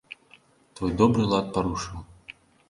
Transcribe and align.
Твой 0.79 0.91
добры 1.01 1.27
лад 1.35 1.53
парушыў. 1.59 2.01